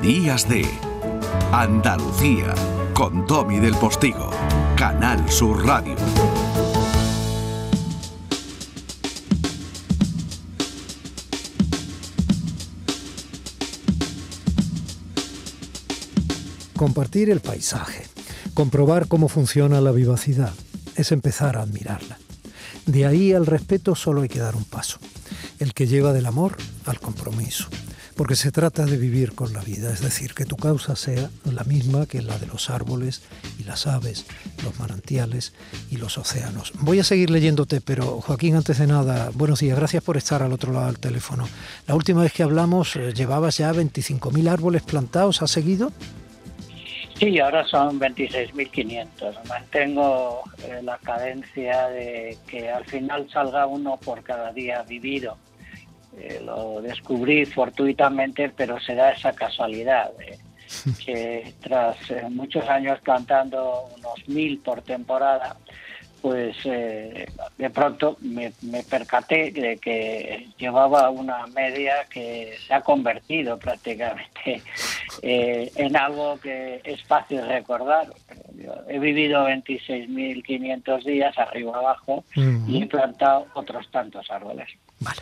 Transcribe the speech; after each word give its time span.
Días 0.00 0.48
de 0.48 0.64
Andalucía 1.50 2.54
con 2.94 3.26
Tommy 3.26 3.58
del 3.58 3.74
Postigo, 3.74 4.30
Canal 4.76 5.28
Sur 5.28 5.66
Radio. 5.66 5.96
Compartir 16.76 17.30
el 17.30 17.40
paisaje, 17.40 18.06
comprobar 18.54 19.08
cómo 19.08 19.28
funciona 19.28 19.80
la 19.80 19.90
vivacidad, 19.90 20.52
es 20.94 21.10
empezar 21.10 21.56
a 21.56 21.62
admirarla. 21.62 22.18
De 22.86 23.04
ahí 23.04 23.32
al 23.32 23.46
respeto 23.46 23.96
solo 23.96 24.22
hay 24.22 24.28
que 24.28 24.38
dar 24.38 24.54
un 24.54 24.64
paso, 24.64 25.00
el 25.58 25.74
que 25.74 25.88
lleva 25.88 26.12
del 26.12 26.26
amor 26.26 26.56
al 26.84 27.00
compromiso, 27.00 27.68
porque 28.16 28.34
se 28.34 28.50
trata 28.50 28.86
de 28.86 28.96
vivir 28.96 29.34
con 29.34 29.52
la 29.52 29.60
vida, 29.60 29.92
es 29.92 30.00
decir, 30.00 30.32
que 30.34 30.46
tu 30.46 30.56
causa 30.56 30.96
sea 30.96 31.28
la 31.44 31.64
misma 31.64 32.06
que 32.06 32.22
la 32.22 32.38
de 32.38 32.46
los 32.46 32.70
árboles 32.70 33.22
y 33.58 33.64
las 33.64 33.86
aves, 33.86 34.26
los 34.64 34.78
manantiales 34.80 35.52
y 35.90 35.98
los 35.98 36.16
océanos. 36.16 36.72
Voy 36.80 36.98
a 36.98 37.04
seguir 37.04 37.30
leyéndote, 37.30 37.80
pero 37.80 38.20
Joaquín, 38.22 38.56
antes 38.56 38.78
de 38.78 38.86
nada, 38.86 39.30
buenos 39.34 39.60
días, 39.60 39.76
gracias 39.76 40.02
por 40.02 40.16
estar 40.16 40.42
al 40.42 40.52
otro 40.52 40.72
lado 40.72 40.86
del 40.86 40.98
teléfono. 40.98 41.46
La 41.86 41.94
última 41.94 42.22
vez 42.22 42.32
que 42.32 42.42
hablamos 42.42 42.96
eh, 42.96 43.12
llevabas 43.12 43.58
ya 43.58 43.72
25.000 43.72 44.48
árboles 44.48 44.82
plantados, 44.82 45.42
¿has 45.42 45.50
seguido? 45.50 45.92
Sí, 47.18 47.38
ahora 47.38 47.66
son 47.66 47.98
26.500. 47.98 49.48
Mantengo 49.48 50.42
eh, 50.64 50.80
la 50.82 50.98
cadencia 50.98 51.88
de 51.88 52.36
que 52.46 52.68
al 52.70 52.84
final 52.84 53.28
salga 53.30 53.66
uno 53.66 53.98
por 54.02 54.22
cada 54.22 54.52
día 54.52 54.82
vivido. 54.82 55.38
Eh, 56.18 56.40
lo 56.44 56.80
descubrí 56.80 57.44
fortuitamente, 57.44 58.48
pero 58.48 58.80
se 58.80 58.94
da 58.94 59.12
esa 59.12 59.32
casualidad 59.32 60.12
de 60.16 60.38
que 61.04 61.54
tras 61.60 61.96
eh, 62.10 62.26
muchos 62.30 62.68
años 62.68 62.98
plantando 63.00 63.88
unos 63.96 64.28
mil 64.28 64.58
por 64.58 64.82
temporada, 64.82 65.56
pues 66.20 66.56
eh, 66.64 67.26
de 67.56 67.70
pronto 67.70 68.16
me, 68.20 68.52
percaté 68.88 69.52
de 69.52 69.76
que 69.76 70.48
llevaba 70.58 71.10
una 71.10 71.46
media 71.48 72.06
que 72.10 72.56
se 72.66 72.74
ha 72.74 72.80
convertido 72.80 73.58
prácticamente 73.58 74.62
eh, 75.22 75.70
en 75.76 75.96
algo 75.96 76.40
que 76.40 76.80
es 76.82 77.02
fácil 77.04 77.46
recordar. 77.46 78.12
he 78.88 78.98
vivido 78.98 79.46
26.500 79.46 81.04
días 81.04 81.38
arriba 81.38 81.78
abajo 81.78 82.24
y 82.34 82.82
he 82.82 82.86
plantado 82.86 83.46
otros 83.54 83.88
tantos 83.90 84.28
árboles. 84.30 84.68
Vale. 84.98 85.20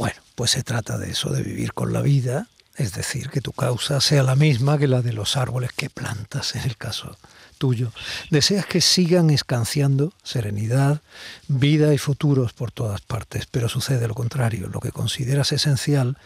Bueno, 0.00 0.16
pues 0.34 0.52
se 0.52 0.62
trata 0.62 0.96
de 0.96 1.10
eso, 1.10 1.28
de 1.28 1.42
vivir 1.42 1.74
con 1.74 1.92
la 1.92 2.00
vida, 2.00 2.46
es 2.74 2.94
decir, 2.94 3.28
que 3.28 3.42
tu 3.42 3.52
causa 3.52 4.00
sea 4.00 4.22
la 4.22 4.34
misma 4.34 4.78
que 4.78 4.88
la 4.88 5.02
de 5.02 5.12
los 5.12 5.36
árboles 5.36 5.72
que 5.76 5.90
plantas 5.90 6.54
en 6.54 6.62
el 6.62 6.78
caso 6.78 7.18
tuyo. 7.58 7.92
Deseas 8.30 8.64
que 8.64 8.80
sigan 8.80 9.28
escanciando 9.28 10.14
serenidad, 10.22 11.02
vida 11.48 11.92
y 11.92 11.98
futuros 11.98 12.54
por 12.54 12.72
todas 12.72 13.02
partes, 13.02 13.44
pero 13.50 13.68
sucede 13.68 14.08
lo 14.08 14.14
contrario. 14.14 14.70
Lo 14.72 14.80
que 14.80 14.90
consideras 14.90 15.52
esencial 15.52 16.16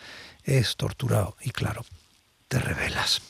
es 0.44 0.76
torturado 0.76 1.36
y 1.42 1.50
claro, 1.50 1.84
te 2.46 2.60
revelas. 2.60 3.22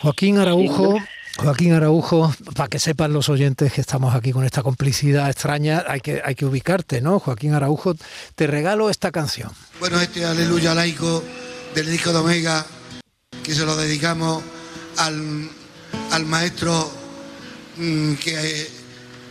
Joaquín 0.00 0.38
Araujo, 0.38 0.96
Joaquín 1.38 1.72
Araujo, 1.72 2.34
para 2.54 2.68
que 2.68 2.78
sepan 2.78 3.12
los 3.12 3.28
oyentes 3.28 3.72
que 3.72 3.80
estamos 3.80 4.14
aquí 4.14 4.32
con 4.32 4.44
esta 4.44 4.62
complicidad 4.62 5.28
extraña, 5.28 5.84
hay 5.86 6.00
que, 6.00 6.46
ubicarte, 6.46 7.00
¿no? 7.00 7.18
Joaquín 7.18 7.54
Araujo, 7.54 7.94
te 8.34 8.46
regalo 8.46 8.90
esta 8.90 9.10
canción. 9.10 9.50
Bueno, 9.78 10.00
este 10.00 10.24
aleluya 10.24 10.74
laico 10.74 11.22
del 11.74 11.90
disco 11.90 12.12
de 12.12 12.18
Omega, 12.18 12.66
que 13.42 13.54
se 13.54 13.64
lo 13.64 13.76
dedicamos 13.76 14.42
al 14.96 16.26
maestro 16.26 16.90
mm, 17.76 18.14
que 18.14 18.68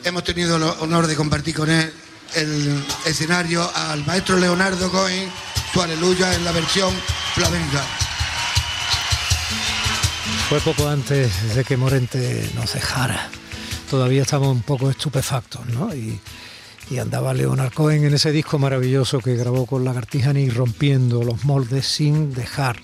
hemos 0.03 0.23
tenido 0.23 0.57
el 0.57 0.63
honor 0.63 1.07
de 1.07 1.15
compartir 1.15 1.55
con 1.55 1.69
él 1.69 1.91
el 2.35 2.83
escenario, 3.05 3.69
al 3.75 4.05
maestro 4.05 4.37
Leonardo 4.37 4.91
Cohen, 4.91 5.29
tu 5.73 5.81
aleluya 5.81 6.33
en 6.33 6.43
la 6.43 6.51
versión 6.51 6.93
flamenca. 7.33 7.83
Fue 10.49 10.59
poco 10.59 10.87
antes 10.87 11.55
de 11.55 11.63
que 11.63 11.75
Morente 11.75 12.47
nos 12.53 12.75
dejara. 12.75 13.29
Todavía 13.89 14.21
estamos 14.21 14.49
un 14.49 14.61
poco 14.61 14.91
estupefactos, 14.91 15.65
¿no? 15.69 15.93
Y, 15.95 16.19
andaba 16.99 17.33
Leonardo 17.33 17.71
Cohen 17.73 18.05
en 18.05 18.13
ese 18.13 18.31
disco 18.31 18.59
maravilloso 18.59 19.19
que 19.19 19.35
grabó 19.35 19.65
con 19.65 19.83
Lagartijani 19.83 20.49
rompiendo 20.49 21.23
los 21.23 21.43
moldes 21.43 21.87
sin 21.87 22.31
dejar 22.31 22.75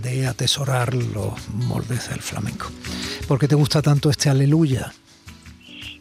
de 0.00 0.28
atesorar 0.28 0.94
los 0.94 1.48
moldes 1.48 2.08
del 2.08 2.20
flamenco. 2.20 2.70
¿Por 3.26 3.40
qué 3.40 3.48
te 3.48 3.56
gusta 3.56 3.82
tanto 3.82 4.08
este 4.08 4.30
aleluya? 4.30 4.92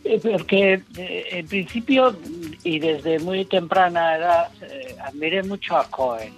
Eh, 0.03 0.19
porque 0.21 0.83
eh, 0.97 1.27
en 1.31 1.47
principio 1.47 2.15
y 2.63 2.77
desde 2.77 3.17
muy 3.17 3.43
temprana 3.45 4.17
edad 4.17 4.51
eh, 4.61 4.95
admiré 5.03 5.41
mucho 5.41 5.77
a 5.77 5.89
Cohen, 5.89 6.31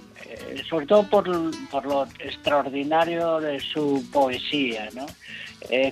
sobre 0.70 0.86
todo 0.86 1.04
por, 1.10 1.30
por, 1.70 1.86
lo 1.86 2.04
extraordinario 2.20 3.40
de 3.40 3.60
su 3.60 4.04
poesía. 4.12 4.90
¿no? 4.94 5.06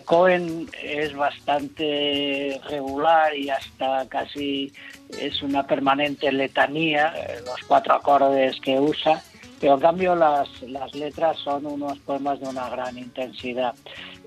Cohen 0.06 0.68
es 0.82 1.16
bastante 1.16 2.60
regular 2.70 3.36
y 3.36 3.50
hasta 3.50 4.08
casi 4.10 4.74
es 5.20 5.42
una 5.42 5.66
permanente 5.66 6.32
letanía, 6.32 7.14
los 7.46 7.62
cuatro 7.68 7.94
acordes 7.94 8.60
que 8.62 8.80
usa 8.80 9.22
pero 9.60 9.74
en 9.74 9.80
cambio 9.80 10.16
las, 10.16 10.50
las 10.64 10.94
letras 10.96 11.38
son 11.40 11.66
unos 11.66 11.98
poemas 12.00 12.40
de 12.40 12.48
una 12.48 12.70
gran 12.70 12.98
intensidad. 12.98 13.76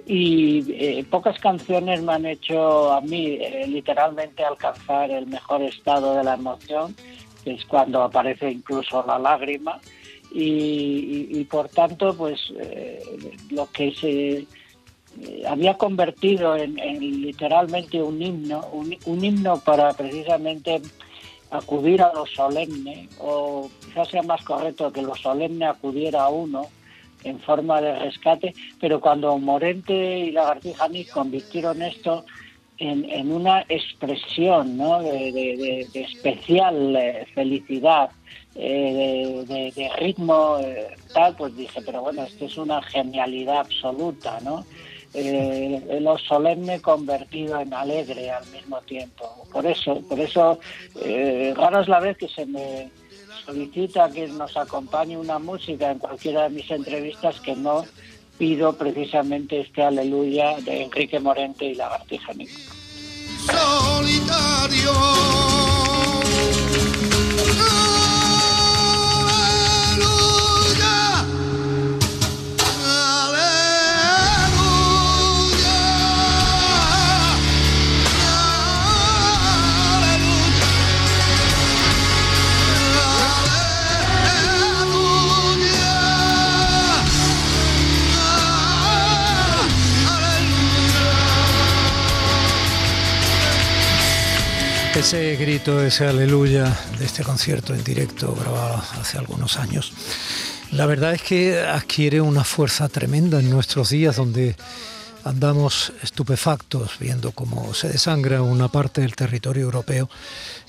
Y 0.07 0.65
eh, 0.73 1.05
pocas 1.09 1.39
canciones 1.39 2.03
me 2.03 2.13
han 2.13 2.27
hecho 2.27 2.93
a 2.93 3.01
mí 3.01 3.39
eh, 3.41 3.67
literalmente 3.67 4.45
alcanzar 4.45 5.11
el 5.11 5.27
mejor 5.27 5.63
estado 5.63 6.17
de 6.17 6.25
la 6.25 6.35
emoción, 6.35 6.95
que 7.45 7.55
es 7.55 7.65
cuando 7.65 8.03
aparece 8.03 8.51
incluso 8.51 9.05
la 9.07 9.19
lágrima. 9.19 9.81
Y, 10.35 11.45
por 11.45 11.69
tanto, 11.69 12.17
pues 12.17 12.41
eh, 12.59 13.03
lo 13.51 13.71
que 13.71 13.93
se 13.93 14.47
había 15.47 15.75
convertido 15.75 16.57
en, 16.57 16.77
literalmente 17.23 18.03
un 18.03 18.23
himno, 18.23 18.67
un 18.73 19.25
himno 19.25 19.61
para 19.61 19.93
precisamente 19.93 20.81
acudir 21.53 22.01
a 22.03 22.13
lo 22.15 22.25
solemne, 22.27 23.09
o 23.19 23.71
quizás 23.85 24.09
sea 24.09 24.23
más 24.23 24.43
correcto 24.43 24.91
que 24.91 25.03
lo 25.03 25.15
solemne 25.15 25.67
acudiera 25.67 26.25
a 26.25 26.31
uno 26.31 26.67
en 27.25 27.39
forma 27.41 27.81
de 27.81 27.99
rescate, 27.99 28.55
pero 28.81 29.01
cuando 29.01 29.37
Morente 29.39 30.19
y 30.19 30.33
Lagartija 30.33 30.89
convirtieron 31.13 31.83
esto 31.83 32.25
en, 32.79 33.31
una 33.31 33.61
expresión 33.69 34.77
de, 34.79 35.87
especial 35.95 36.97
eh, 36.97 37.27
felicidad, 37.33 38.11
eh, 38.55 39.45
de, 39.47 39.91
ritmo 39.99 40.59
eh, 40.61 40.95
tal, 41.13 41.37
pues 41.37 41.57
dije, 41.57 41.81
pero 41.85 42.03
bueno, 42.03 42.23
esto 42.25 42.45
es 42.45 42.57
una 42.57 42.83
genialidad 42.83 43.59
absoluta, 43.61 44.39
¿no? 44.41 44.65
eh, 45.15 45.99
lo 46.01 46.19
solemne 46.19 46.81
convertido 46.81 47.61
en 47.61 47.75
alegre 47.75 48.31
al 48.31 48.47
mismo 48.47 48.81
tiempo. 48.83 49.47
Por 49.53 49.67
eso, 49.67 50.01
por 50.09 50.19
eso, 50.19 50.59
eh, 51.05 51.53
rara 51.57 51.83
es 51.83 51.89
la 51.89 52.01
vez 52.01 52.17
que 52.17 52.29
se 52.29 52.47
me 52.47 52.91
solicita 53.45 54.11
que 54.11 54.29
nos 54.29 54.57
acompañe 54.57 55.17
una 55.17 55.39
música 55.39 55.91
en 55.91 55.99
cualquiera 55.99 56.45
de 56.45 56.51
mis 56.51 56.71
entrevistas 56.71 57.41
que 57.41 57.57
no 57.57 57.85
pido 58.39 58.77
precisamente 58.77 59.61
este 59.61 59.83
aleluya 59.83 60.57
de 60.61 60.85
Enrique 60.85 61.21
Morente 61.21 61.67
y 61.67 61.75
Lagartija 61.75 62.33
Solitario. 63.47 64.93
Ese 95.13 95.37
grito, 95.37 95.83
ese 95.83 96.07
aleluya 96.07 96.75
de 96.99 97.05
este 97.05 97.23
concierto 97.23 97.75
en 97.75 97.85
directo 97.85 98.35
grabado 98.35 98.83
hace 98.99 99.19
algunos 99.19 99.59
años, 99.59 99.93
la 100.71 100.87
verdad 100.87 101.13
es 101.13 101.21
que 101.21 101.61
adquiere 101.61 102.23
una 102.23 102.45
fuerza 102.45 102.89
tremenda 102.89 103.39
en 103.39 103.51
nuestros 103.51 103.91
días 103.91 104.17
donde 104.17 104.57
andamos 105.25 105.93
estupefactos 106.03 106.93
viendo 106.99 107.33
cómo 107.33 107.75
se 107.75 107.91
desangra 107.91 108.41
una 108.41 108.69
parte 108.69 109.03
del 109.03 109.15
territorio 109.15 109.65
europeo. 109.65 110.09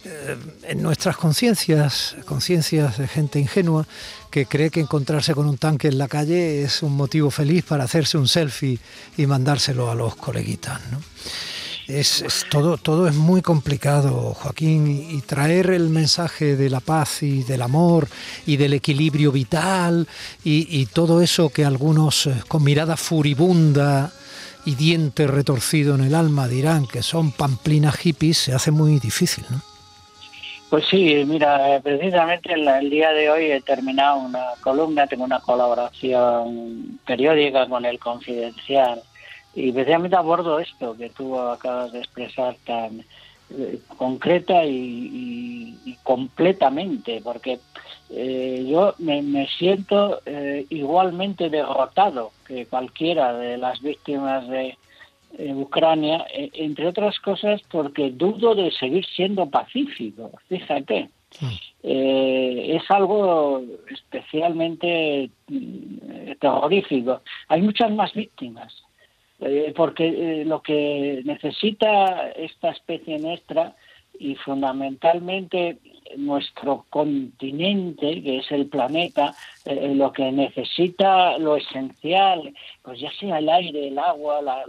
Eh, 0.03 0.35
en 0.63 0.83
nuestras 0.83 1.15
conciencias, 1.15 2.17
conciencias 2.25 2.97
de 2.97 3.07
gente 3.07 3.39
ingenua 3.39 3.87
que 4.29 4.45
cree 4.45 4.71
que 4.71 4.81
encontrarse 4.81 5.33
con 5.33 5.47
un 5.47 5.57
tanque 5.57 5.87
en 5.87 5.97
la 5.97 6.09
calle 6.09 6.63
es 6.63 6.83
un 6.83 6.97
motivo 6.97 7.31
feliz 7.31 7.63
para 7.63 7.85
hacerse 7.85 8.17
un 8.17 8.27
selfie 8.27 8.77
y 9.15 9.25
mandárselo 9.25 9.89
a 9.89 9.95
los 9.95 10.17
coleguitas. 10.17 10.81
¿no? 10.91 10.99
Es, 11.87 12.45
todo, 12.49 12.77
todo 12.77 13.07
es 13.07 13.15
muy 13.15 13.41
complicado, 13.41 14.33
Joaquín, 14.35 14.87
y, 14.87 15.21
traer 15.21 15.71
el 15.71 15.89
mensaje 15.89 16.55
de 16.55 16.69
la 16.69 16.79
paz 16.79 17.23
y 17.23 17.43
del 17.43 17.61
amor 17.61 18.07
y 18.45 18.55
del 18.55 18.73
equilibrio 18.73 19.31
vital 19.31 20.07
y, 20.43 20.85
todo 20.87 21.21
eso 21.21 21.49
que 21.49 21.65
algunos 21.65 22.27
eh, 22.27 22.35
con 22.47 22.63
mirada 22.63 22.95
furibunda 22.95 24.11
y 24.65 24.75
diente 24.75 25.27
retorcido 25.27 25.95
en 25.95 26.05
el 26.05 26.15
alma 26.15 26.47
dirán 26.47 26.87
que 26.87 27.03
son 27.03 27.31
pamplinas 27.31 27.97
hippies, 27.97 28.37
se 28.37 28.53
hace 28.53 28.71
muy 28.71 28.99
difícil, 28.99 29.43
¿no? 29.49 29.61
Pues 30.69 30.85
sí, 30.89 31.23
mira, 31.27 31.79
precisamente 31.83 32.51
el, 32.53 32.89
día 32.89 33.11
de 33.11 33.29
hoy 33.29 33.51
he 33.51 33.61
terminado 33.61 34.17
una 34.17 34.43
columna, 34.61 35.05
tengo 35.05 35.23
una 35.23 35.39
colaboración 35.39 36.99
periódica 37.05 37.67
con 37.67 37.85
el 37.85 37.99
Confidencial 37.99 39.03
y 39.55 39.71
precisamente 39.71 40.15
abordo 40.15 40.59
esto 40.59 40.95
que 40.97 41.09
tú 41.09 41.37
acabas 41.39 41.91
de 41.91 41.99
expresar 41.99 42.55
tan 42.65 43.03
eh, 43.55 43.79
concreta 43.97 44.65
y, 44.65 45.95
completamente, 46.01 47.21
porque 47.23 47.59
eh, 48.09 48.65
yo 48.67 48.95
me, 48.97 49.47
siento 49.59 50.21
eh, 50.25 50.65
igualmente 50.69 51.49
derrotado 51.49 52.31
que 52.47 52.65
cualquiera 52.65 53.33
de 53.33 53.57
las 53.57 53.79
víctimas 53.81 54.47
de 54.47 54.75
Ucrania, 55.53 56.25
entre 56.31 56.87
otras 56.87 57.19
cosas 57.19 57.61
porque 57.71 58.11
dudo 58.11 58.55
de 58.55 58.71
seguir 58.71 59.05
siendo 59.05 59.49
pacífico, 59.49 60.31
fíjate. 60.47 61.09
es 61.81 62.83
algo 62.89 63.63
especialmente 63.89 65.29
mm, 65.47 66.33
terrorífico. 66.39 67.21
Hay 67.47 67.61
muchas 67.61 67.91
más 67.91 68.13
víctimas 68.13 68.83
eh, 69.39 69.73
porque 69.75 70.07
eh, 70.07 70.45
lo 70.45 70.61
que 70.61 71.21
necesita 71.25 72.29
esta 72.29 72.71
especie 72.71 73.19
nuestra 73.19 73.75
y 74.19 74.35
fundamentalmente 74.35 75.77
nuestro 76.17 76.85
continente, 76.89 78.21
que 78.21 78.37
es 78.37 78.51
el 78.51 78.67
planeta, 78.67 79.33
eh, 79.65 79.93
lo 79.95 80.11
que 80.11 80.31
necesita, 80.31 81.37
lo 81.37 81.57
esencial, 81.57 82.53
pues 82.81 82.99
ya 82.99 83.11
sea 83.13 83.39
el 83.39 83.49
aire, 83.49 83.87
el 83.87 83.97
agua, 83.97 84.41
la, 84.41 84.65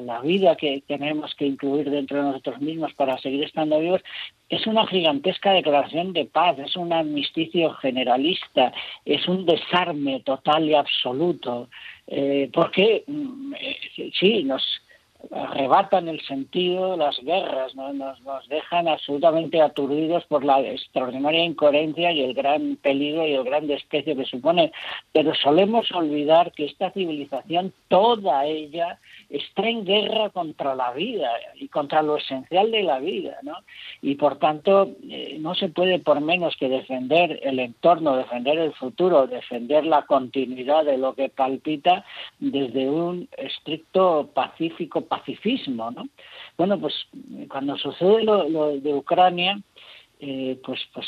la, 0.00 0.20
vida 0.20 0.56
que 0.56 0.82
tenemos 0.86 1.34
que 1.34 1.46
incluir 1.46 1.90
dentro 1.90 2.18
de 2.18 2.24
nosotros 2.24 2.60
mismos 2.60 2.92
para 2.94 3.16
seguir 3.18 3.44
estando 3.44 3.80
vivos, 3.80 4.02
es 4.48 4.66
una 4.66 4.86
gigantesca 4.86 5.52
declaración 5.52 6.12
de 6.12 6.26
paz, 6.26 6.58
es 6.58 6.76
un 6.76 6.92
amnisticio 6.92 7.72
generalista, 7.74 8.72
es 9.04 9.26
un 9.28 9.46
desarme 9.46 10.20
total 10.20 10.68
y 10.68 10.74
absoluto, 10.74 11.68
eh, 12.06 12.50
porque 12.52 13.04
mm, 13.06 13.54
eh, 13.54 14.10
sí, 14.18 14.44
nos 14.44 14.62
arrebatan 15.30 16.08
el 16.08 16.20
sentido 16.22 16.96
las 16.96 17.18
guerras, 17.20 17.74
nos, 17.74 18.20
nos 18.22 18.48
dejan 18.48 18.88
absolutamente 18.88 19.60
aturdidos 19.60 20.24
por 20.26 20.44
la 20.44 20.60
extraordinaria 20.60 21.44
incoherencia 21.44 22.10
y 22.12 22.22
el 22.22 22.34
gran 22.34 22.76
peligro 22.76 23.26
y 23.26 23.34
el 23.34 23.44
gran 23.44 23.66
desprecio 23.66 24.16
que 24.16 24.24
supone, 24.24 24.72
pero 25.12 25.34
solemos 25.34 25.90
olvidar 25.92 26.52
que 26.52 26.64
esta 26.64 26.90
civilización, 26.90 27.72
toda 27.88 28.46
ella, 28.46 28.98
está 29.32 29.66
en 29.66 29.84
guerra 29.84 30.28
contra 30.30 30.74
la 30.74 30.92
vida 30.92 31.30
y 31.54 31.68
contra 31.68 32.02
lo 32.02 32.18
esencial 32.18 32.70
de 32.70 32.82
la 32.82 32.98
vida, 32.98 33.38
¿no? 33.42 33.54
Y 34.02 34.16
por 34.16 34.36
tanto 34.38 34.90
eh, 35.08 35.38
no 35.40 35.54
se 35.54 35.68
puede 35.68 35.98
por 35.98 36.20
menos 36.20 36.54
que 36.56 36.68
defender 36.68 37.40
el 37.42 37.58
entorno, 37.58 38.16
defender 38.16 38.58
el 38.58 38.74
futuro, 38.74 39.26
defender 39.26 39.86
la 39.86 40.02
continuidad 40.02 40.84
de 40.84 40.98
lo 40.98 41.14
que 41.14 41.30
palpita 41.30 42.04
desde 42.38 42.90
un 42.90 43.28
estricto 43.38 44.30
pacífico 44.34 45.00
pacifismo, 45.00 45.90
¿no? 45.90 46.08
Bueno, 46.58 46.78
pues 46.78 46.94
cuando 47.48 47.78
sucede 47.78 48.24
lo 48.24 48.78
de 48.78 48.94
Ucrania, 48.94 49.58
eh, 50.24 50.56
pues, 50.64 50.80
pues, 50.94 51.04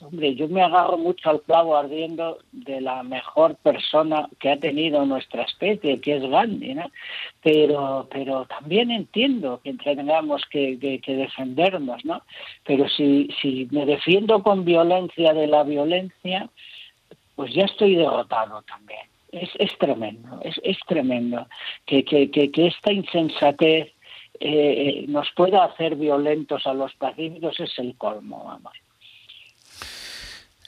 hombre, 0.00 0.34
yo 0.34 0.48
me 0.48 0.62
agarro 0.62 0.98
mucho 0.98 1.30
al 1.30 1.42
clavo 1.42 1.76
ardiendo 1.76 2.38
de 2.50 2.80
la 2.80 3.04
mejor 3.04 3.54
persona 3.54 4.28
que 4.40 4.50
ha 4.50 4.56
tenido 4.58 5.06
nuestra 5.06 5.44
especie, 5.44 6.00
que 6.00 6.16
es 6.16 6.28
Gandhi, 6.28 6.74
¿no? 6.74 6.90
Pero, 7.40 8.08
pero 8.10 8.44
también 8.46 8.90
entiendo 8.90 9.60
que 9.62 9.74
tengamos 9.74 10.42
que, 10.50 10.76
defendernos, 10.76 12.04
¿no? 12.04 12.22
Pero 12.64 12.88
si, 12.88 13.28
si 13.40 13.68
me 13.70 13.86
defiendo 13.86 14.42
con 14.42 14.64
violencia 14.64 15.32
de 15.34 15.46
la 15.46 15.62
violencia, 15.62 16.50
pues 17.36 17.54
ya 17.54 17.66
estoy 17.66 17.94
derrotado 17.94 18.62
también. 18.62 19.06
Es, 19.30 19.50
es 19.60 19.78
tremendo, 19.78 20.40
es, 20.42 20.60
es 20.64 20.78
tremendo 20.88 21.46
que, 21.86 22.04
que, 22.04 22.28
que, 22.28 22.50
que 22.50 22.66
esta 22.66 22.92
insensatez 22.92 23.92
eh, 24.44 25.04
nos 25.08 25.28
pueda 25.36 25.64
hacer 25.64 25.96
violentos 25.96 26.66
a 26.66 26.74
los 26.74 26.92
pacíficos 26.94 27.58
es 27.60 27.70
el 27.78 27.96
colmo, 27.96 28.44
vamos. 28.44 28.72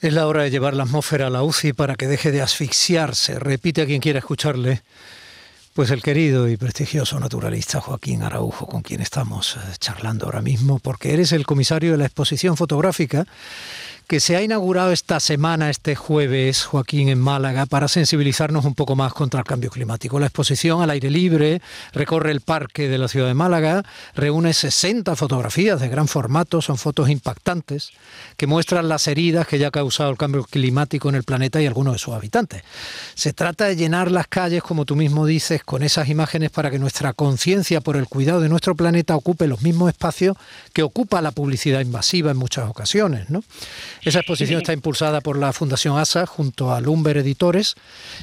Es 0.01 0.13
la 0.13 0.27
hora 0.27 0.43
de 0.43 0.51
llevar 0.51 0.75
la 0.75 0.83
atmósfera 0.83 1.27
a 1.27 1.29
la 1.29 1.43
UCI 1.43 1.73
para 1.73 1.95
que 1.95 2.07
deje 2.07 2.31
de 2.31 2.41
asfixiarse. 2.41 3.39
Repite 3.39 3.81
a 3.81 3.85
quien 3.85 4.01
quiera 4.01 4.19
escucharle. 4.19 4.81
Pues 5.73 5.91
el 5.91 6.01
querido 6.01 6.47
y 6.47 6.55
prestigioso 6.55 7.19
naturalista 7.19 7.81
Joaquín 7.81 8.23
Araujo, 8.23 8.65
con 8.65 8.81
quien 8.81 9.01
estamos 9.01 9.57
eh, 9.57 9.59
charlando 9.77 10.25
ahora 10.25 10.41
mismo, 10.41 10.79
porque 10.79 11.13
eres 11.13 11.33
el 11.33 11.45
comisario 11.45 11.91
de 11.91 11.97
la 11.97 12.05
exposición 12.05 12.55
fotográfica 12.55 13.25
que 14.07 14.19
se 14.19 14.35
ha 14.35 14.41
inaugurado 14.41 14.91
esta 14.91 15.19
semana, 15.19 15.69
este 15.69 15.95
jueves, 15.95 16.63
Joaquín, 16.63 17.09
en 17.09 17.19
Málaga, 17.19 17.65
para 17.65 17.87
sensibilizarnos 17.87 18.63
un 18.65 18.75
poco 18.75 18.95
más 18.95 19.13
contra 19.13 19.39
el 19.39 19.45
cambio 19.45 19.71
climático. 19.71 20.19
La 20.19 20.27
exposición 20.27 20.81
al 20.81 20.91
aire 20.91 21.09
libre 21.09 21.61
recorre 21.91 22.31
el 22.31 22.41
parque 22.41 22.87
de 22.87 22.97
la 22.97 23.07
ciudad 23.07 23.27
de 23.27 23.33
Málaga, 23.33 23.83
reúne 24.13 24.53
60 24.53 25.15
fotografías 25.15 25.79
de 25.79 25.89
gran 25.89 26.07
formato, 26.07 26.61
son 26.61 26.77
fotos 26.77 27.09
impactantes, 27.09 27.91
que 28.37 28.47
muestran 28.47 28.89
las 28.89 29.07
heridas 29.07 29.47
que 29.47 29.57
ya 29.57 29.69
ha 29.69 29.71
causado 29.71 30.11
el 30.11 30.17
cambio 30.17 30.43
climático 30.43 31.09
en 31.09 31.15
el 31.15 31.23
planeta 31.23 31.61
y 31.61 31.65
algunos 31.65 31.93
de 31.93 31.99
sus 31.99 32.13
habitantes. 32.13 32.63
Se 33.15 33.33
trata 33.33 33.65
de 33.65 33.75
llenar 33.75 34.11
las 34.11 34.27
calles, 34.27 34.61
como 34.61 34.85
tú 34.85 34.95
mismo 34.95 35.25
dices, 35.25 35.63
con 35.63 35.81
esas 35.81 36.09
imágenes 36.09 36.51
para 36.51 36.69
que 36.69 36.79
nuestra 36.79 37.13
conciencia 37.13 37.81
por 37.81 37.97
el 37.97 38.07
cuidado 38.07 38.41
de 38.41 38.49
nuestro 38.49 38.75
planeta 38.75 39.15
ocupe 39.15 39.47
los 39.47 39.63
mismos 39.63 39.89
espacios 39.89 40.37
que 40.73 40.83
ocupa 40.83 41.21
la 41.21 41.31
publicidad 41.31 41.81
invasiva 41.81 42.31
en 42.31 42.37
muchas 42.37 42.69
ocasiones. 42.69 43.29
¿no? 43.29 43.43
Esa 44.05 44.19
exposición 44.19 44.59
está 44.61 44.71
impulsada 44.71 45.19
por 45.19 45.35
la 45.35 45.51
Fundación 45.51 45.97
ASA 45.97 46.27
junto 46.27 46.71
a 46.71 46.79
Lumber 46.79 47.17
Editores 47.17 47.73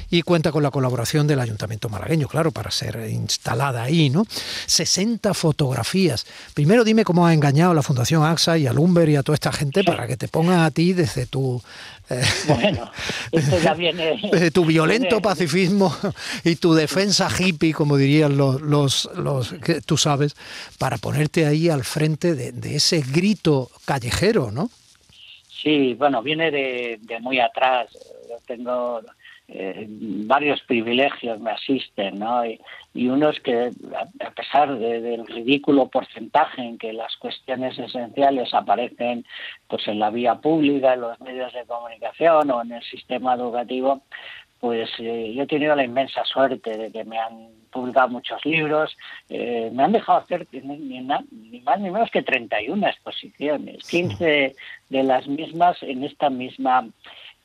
y 0.09 0.21
cuenta 0.21 0.53
con 0.53 0.63
la 0.63 0.71
colaboración 0.71 1.27
del 1.27 1.41
Ayuntamiento 1.41 1.89
malagueño, 1.89 2.29
claro, 2.29 2.51
para 2.51 2.71
ser 2.71 3.05
instalada 3.11 3.83
ahí, 3.83 4.09
¿no? 4.09 4.25
60 4.65 5.33
fotografías. 5.33 6.25
Primero 6.53 6.85
dime 6.85 7.03
cómo 7.03 7.27
ha 7.27 7.33
engañado 7.33 7.73
la 7.73 7.83
Fundación 7.83 8.23
AXA 8.23 8.57
y 8.57 8.65
a 8.65 8.71
Lumber 8.71 9.09
y 9.09 9.17
a 9.17 9.23
toda 9.23 9.33
esta 9.35 9.51
gente 9.51 9.83
para 9.83 10.07
que 10.07 10.15
te 10.15 10.29
pongan 10.29 10.61
a 10.61 10.71
ti 10.71 10.93
desde 10.93 11.25
tu 11.25 11.61
eh, 12.09 12.23
bueno, 12.47 12.89
esto 13.31 13.59
ya 13.59 13.73
viene. 13.73 14.19
Tu 14.53 14.65
violento 14.65 15.21
pacifismo 15.21 15.95
y 16.43 16.55
tu 16.55 16.73
defensa 16.73 17.29
hippie, 17.29 17.73
como 17.73 17.97
dirían 17.97 18.37
los, 18.37 18.61
los, 18.61 19.53
que 19.63 19.81
tú 19.81 19.97
sabes, 19.97 20.35
para 20.77 20.97
ponerte 20.97 21.45
ahí 21.45 21.69
al 21.69 21.83
frente 21.83 22.35
de, 22.35 22.51
de 22.51 22.75
ese 22.75 23.01
grito 23.01 23.69
callejero, 23.85 24.51
¿no? 24.51 24.69
Sí, 25.63 25.93
bueno, 25.93 26.21
viene 26.21 26.51
de, 26.51 26.99
muy 27.21 27.39
atrás. 27.39 27.87
Yo 28.29 28.35
tengo 28.45 28.99
eh, 29.47 29.85
varios 29.87 30.61
privilegios 30.63 31.39
me 31.39 31.51
asisten, 31.51 32.19
¿no? 32.19 32.45
Y, 32.45 32.59
uno 32.95 33.29
es 33.29 33.39
que, 33.39 33.71
a 34.19 34.31
pesar 34.31 34.77
del 34.77 35.25
ridículo 35.25 35.87
porcentaje 35.87 36.61
en 36.61 36.77
que 36.77 36.93
las 36.93 37.15
cuestiones 37.17 37.79
esenciales 37.79 38.53
aparecen 38.53 39.25
pues 39.67 39.87
en 39.87 39.99
la 39.99 40.11
vía 40.11 40.35
pública, 40.35 40.93
en 40.93 41.01
los 41.01 41.19
medios 41.21 41.53
de 41.53 41.65
comunicación 41.65 42.51
o 42.51 42.61
en 42.61 42.73
el 42.73 42.83
sistema 42.83 43.33
educativo, 43.33 44.03
pues 44.63 44.89
eh, 44.99 45.33
yo 45.35 45.43
he 45.43 45.47
tenido 45.47 45.75
la 45.75 45.83
inmensa 45.83 46.23
suerte 46.23 46.77
de 46.77 46.89
que 46.89 47.03
me 47.03 47.19
han 47.19 47.49
publicado 47.69 48.07
muchos 48.07 48.45
libros, 48.45 48.95
eh, 49.27 49.69
me 49.73 49.83
han 49.83 49.91
dejado 49.91 50.19
hacer 50.19 50.47
ni, 50.53 51.01
más 51.01 51.25
ni 51.81 51.91
menos 51.91 52.09
que 52.09 52.21
31 52.21 52.87
exposiciones, 52.87 53.83
15 53.83 54.55
de 54.87 55.03
las 55.03 55.27
mismas 55.27 55.83
en 55.83 56.05
esta 56.05 56.29
misma 56.29 56.87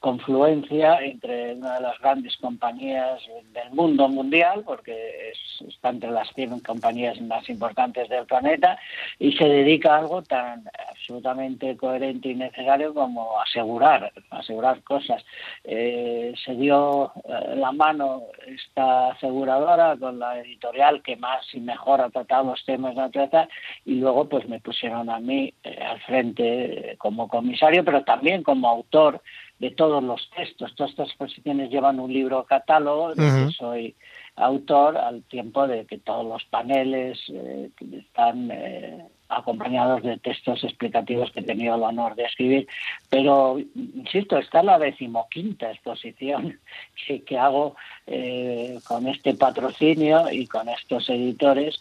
confluencia 0.01 1.01
entre 1.03 1.55
una 1.55 1.75
de 1.75 1.81
las 1.81 1.99
grandes 1.99 2.37
compañías 2.37 3.21
del 3.53 3.71
mundo 3.73 4.09
mundial, 4.09 4.63
porque 4.65 5.33
está 5.67 5.89
entre 5.89 6.11
las 6.11 6.29
100 6.35 6.61
compañías 6.61 7.21
más 7.21 7.49
importantes 7.49 8.09
del 8.09 8.25
planeta, 8.27 8.79
y 9.19 9.33
se 9.33 9.45
dedica 9.45 9.95
a 9.95 9.99
algo 9.99 10.23
tan 10.23 10.65
absolutamente 10.89 11.77
coherente 11.77 12.29
y 12.29 12.37
necesario 12.37 12.95
como 12.95 13.41
asegurar, 13.41 14.13
asegurar 14.31 14.83
cosas. 14.83 15.25
Eh, 15.65 16.33
se 16.45 16.55
dio 16.55 17.13
eh, 17.25 17.57
la 17.57 17.73
mano 17.73 18.23
esta 18.47 19.09
aseguradora 19.09 19.97
con 19.97 20.21
la 20.21 20.39
editorial 20.39 21.03
que 21.03 21.17
más 21.17 21.45
y 21.53 21.61
mejor 21.61 22.01
ha 22.01 22.11
tratado 22.11 22.45
los 22.51 22.65
temas 22.65 22.95
de 22.95 23.01
naturaleza, 23.01 23.49
y 23.85 23.95
luego 23.97 24.29
pues 24.29 24.49
me 24.49 24.61
pusieron 24.61 25.11
a 25.11 25.19
mí 25.19 25.53
eh, 25.65 25.79
al 25.83 26.01
frente 26.03 26.95
como 26.99 27.27
comisario, 27.27 27.85
pero 27.85 28.05
también 28.05 28.45
como 28.45 28.69
autor 28.69 29.21
de 29.59 29.71
todos 29.71 30.03
los 30.03 30.31
textos. 30.37 30.75
Todas 30.75 30.91
estas 30.91 31.09
exposiciones 31.09 31.71
llevan 31.71 32.01
un 32.01 32.13
libro 32.13 32.45
catálogo, 32.45 33.15
de 33.15 33.47
que 33.47 33.53
soy 33.53 33.95
autor, 34.37 34.97
al 34.97 35.23
tiempo 35.25 35.67
de 35.67 35.85
que 35.85 35.99
todos 35.99 36.25
los 36.25 36.45
paneles 36.45 37.19
eh, 37.29 37.71
están 37.93 38.51
eh, 38.53 39.05
acompañados 39.29 40.03
de 40.03 40.17
textos 40.19 40.63
explicativos 40.65 41.31
que 41.33 41.41
he 41.41 41.45
tenido 41.45 41.75
el 41.75 41.83
honor 41.83 42.15
de 42.15 42.25
escribir. 42.25 42.69
Pero, 43.11 43.59
insisto, 43.59 44.39
está 44.39 44.63
la 44.63 44.79
decimoquinta 44.79 45.71
exposición 45.71 46.59
que, 47.07 47.23
que 47.23 47.39
hago 47.39 47.75
eh, 48.07 48.79
con 48.87 49.09
este 49.09 49.35
patrocinio 49.35 50.31
y 50.31 50.47
con 50.47 50.69
estos 50.69 51.09
editores. 51.11 51.81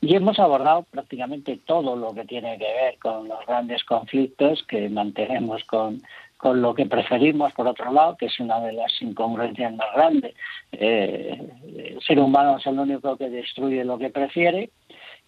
Y 0.00 0.14
hemos 0.14 0.38
abordado 0.38 0.82
prácticamente 0.82 1.58
todo 1.64 1.96
lo 1.96 2.14
que 2.14 2.24
tiene 2.24 2.58
que 2.58 2.64
ver 2.64 2.98
con 2.98 3.26
los 3.28 3.44
grandes 3.46 3.82
conflictos 3.82 4.62
que 4.68 4.88
mantenemos 4.90 5.64
con, 5.64 6.02
con 6.46 6.62
lo 6.62 6.76
que 6.76 6.86
preferimos, 6.86 7.52
por 7.54 7.66
otro 7.66 7.92
lado, 7.92 8.16
que 8.16 8.26
es 8.26 8.38
una 8.38 8.60
de 8.60 8.72
las 8.72 9.02
incongruencias 9.02 9.74
más 9.74 9.88
grandes. 9.96 10.32
Eh, 10.70 11.36
el 11.76 12.00
ser 12.02 12.20
humano 12.20 12.58
es 12.58 12.66
el 12.68 12.78
único 12.78 13.16
que 13.16 13.28
destruye 13.28 13.84
lo 13.84 13.98
que 13.98 14.10
prefiere 14.10 14.70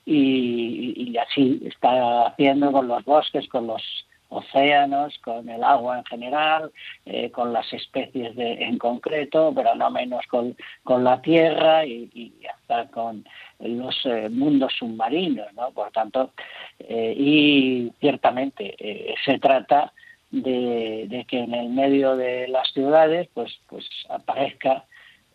y, 0.06 1.16
así 1.16 1.60
está 1.66 2.28
haciendo 2.28 2.70
con 2.70 2.86
los 2.86 3.04
bosques, 3.04 3.48
con 3.48 3.66
los 3.66 3.82
océanos, 4.28 5.18
con 5.18 5.48
el 5.48 5.64
agua 5.64 5.98
en 5.98 6.04
general, 6.04 6.70
eh, 7.04 7.32
con 7.32 7.52
las 7.52 7.72
especies 7.72 8.34
en 8.36 8.78
concreto, 8.78 9.52
pero 9.52 9.74
no 9.74 9.90
menos 9.90 10.24
con, 10.28 10.56
con 10.84 11.02
la 11.02 11.20
tierra 11.20 11.84
y, 11.84 12.32
hasta 12.48 12.86
con 12.92 13.24
los 13.58 14.06
eh, 14.06 14.28
mundos 14.30 14.72
submarinos, 14.78 15.52
¿no? 15.54 15.72
Por 15.72 15.90
tanto, 15.90 16.30
y 16.78 17.90
ciertamente 17.98 19.16
se 19.24 19.40
trata 19.40 19.92
de, 20.30 21.24
que 21.28 21.40
en 21.40 21.54
el 21.54 21.70
medio 21.70 22.16
de 22.16 22.48
las 22.48 22.70
ciudades 22.72 23.28
pues, 23.34 23.58
pues 23.68 23.86
aparezca 24.08 24.84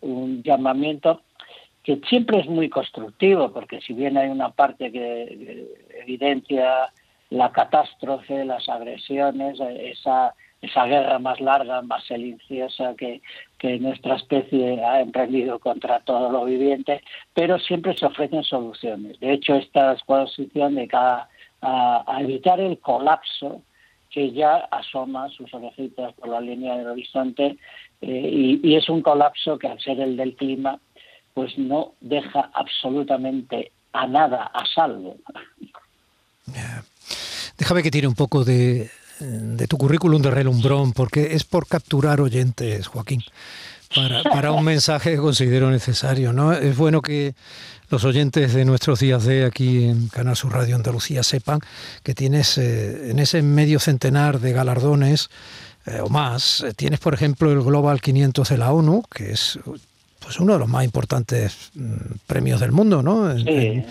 un 0.00 0.42
llamamiento 0.42 1.22
que 1.82 2.00
siempre 2.08 2.40
es 2.40 2.46
muy 2.46 2.70
constructivo, 2.70 3.52
porque 3.52 3.80
si 3.82 3.92
bien 3.92 4.16
hay 4.16 4.28
una 4.30 4.50
parte 4.50 4.90
que 4.90 5.68
evidencia 6.00 6.90
la 7.28 7.52
catástrofe, 7.52 8.44
las 8.44 8.68
agresiones, 8.70 9.60
esa, 9.60 10.34
esa 10.62 10.86
guerra 10.86 11.18
más 11.18 11.40
larga, 11.40 11.82
más 11.82 12.02
silenciosa 12.04 12.94
que, 12.96 13.20
que 13.58 13.78
nuestra 13.78 14.16
especie 14.16 14.82
ha 14.82 15.00
emprendido 15.00 15.58
contra 15.58 16.00
todo 16.00 16.30
lo 16.30 16.46
viviente, 16.46 17.02
pero 17.34 17.58
siempre 17.58 17.94
se 17.96 18.06
ofrecen 18.06 18.44
soluciones. 18.44 19.20
De 19.20 19.32
hecho, 19.32 19.54
esta 19.54 19.92
exposición 19.92 20.76
de 20.76 20.88
cada 20.88 21.28
a 21.66 22.18
evitar 22.20 22.60
el 22.60 22.78
colapso 22.78 23.62
que 24.14 24.30
ya 24.30 24.68
asoma 24.70 25.28
sus 25.30 25.52
orejitas 25.52 26.14
por 26.14 26.28
la 26.28 26.40
línea 26.40 26.76
del 26.76 26.86
horizonte 26.86 27.58
eh, 28.00 28.60
y, 28.62 28.76
es 28.76 28.88
un 28.88 29.02
colapso 29.02 29.58
que 29.58 29.66
al 29.66 29.80
ser 29.80 29.98
el 29.98 30.16
del 30.16 30.36
clima 30.36 30.78
pues 31.34 31.58
no 31.58 31.94
deja 32.00 32.48
absolutamente 32.54 33.72
a 33.92 34.06
nada 34.06 34.44
a 34.54 34.64
salvo. 34.72 35.16
Déjame 37.58 37.82
que 37.82 37.90
tire 37.90 38.06
un 38.06 38.14
poco 38.14 38.44
de, 38.44 38.88
de 39.18 39.66
tu 39.66 39.76
currículum 39.76 40.22
de 40.22 40.30
relumbrón, 40.30 40.92
porque 40.92 41.34
es 41.34 41.42
por 41.42 41.66
capturar 41.66 42.20
oyentes, 42.20 42.86
Joaquín, 42.86 43.24
para, 43.94 44.22
para 44.22 44.52
un 44.52 44.64
mensaje 44.64 45.12
que 45.12 45.16
considero 45.18 45.70
necesario. 45.70 46.32
¿no? 46.32 46.52
Es 46.52 46.76
bueno 46.76 47.02
que 47.02 47.34
los 47.90 48.04
oyentes 48.04 48.54
de 48.54 48.64
nuestros 48.64 49.00
días 49.00 49.24
de 49.24 49.44
aquí 49.44 49.84
en 49.84 50.08
Canal 50.08 50.36
Sur 50.36 50.52
Radio 50.52 50.76
Andalucía 50.76 51.22
sepan 51.22 51.60
que 52.02 52.14
tienes 52.14 52.58
eh, 52.58 53.10
en 53.10 53.18
ese 53.18 53.42
medio 53.42 53.78
centenar 53.78 54.40
de 54.40 54.52
galardones 54.52 55.30
eh, 55.86 56.00
o 56.02 56.08
más, 56.08 56.62
eh, 56.62 56.72
tienes 56.74 56.98
por 56.98 57.14
ejemplo 57.14 57.52
el 57.52 57.62
Global 57.62 58.00
500 58.00 58.48
de 58.48 58.58
la 58.58 58.72
ONU, 58.72 59.02
que 59.14 59.32
es 59.32 59.58
pues 60.18 60.40
uno 60.40 60.54
de 60.54 60.58
los 60.60 60.68
más 60.68 60.84
importantes 60.84 61.70
mm, 61.74 62.16
premios 62.26 62.58
del 62.58 62.72
mundo, 62.72 63.02
¿no? 63.02 63.30
En, 63.30 63.84